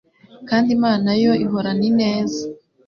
kandi 0.49 0.67
Imana 0.77 1.09
yo 1.23 1.31
ihorana 1.45 1.83
ineza? 1.89 2.41